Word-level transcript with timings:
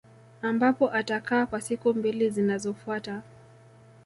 Ambapo 0.41 0.93
atakaa 0.93 1.45
kwa 1.45 1.61
siku 1.61 1.93
mbili 1.93 2.29
zinazofuata 2.29 3.21